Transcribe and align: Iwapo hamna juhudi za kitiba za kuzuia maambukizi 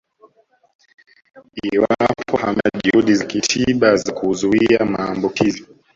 Iwapo 1.63 2.37
hamna 2.41 2.61
juhudi 2.83 3.15
za 3.15 3.25
kitiba 3.25 3.95
za 3.95 4.11
kuzuia 4.13 4.85
maambukizi 4.85 5.65